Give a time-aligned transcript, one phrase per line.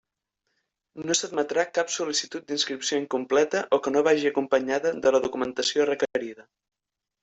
[1.09, 6.53] No s'admetrà cap sol·licitud d'inscripció incompleta o que no vagi acompanyada de la documentació requerida.